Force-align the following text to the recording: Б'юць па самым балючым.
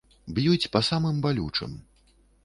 Б'юць 0.37 0.69
па 0.75 0.79
самым 0.87 1.19
балючым. 1.25 1.75